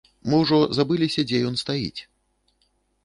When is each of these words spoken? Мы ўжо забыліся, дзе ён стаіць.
Мы 0.31 0.37
ўжо 0.43 0.57
забыліся, 0.77 1.25
дзе 1.33 1.43
ён 1.49 1.61
стаіць. 1.65 2.01